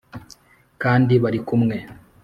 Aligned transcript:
kandi 0.81 1.13
barikumwe. 1.23 1.75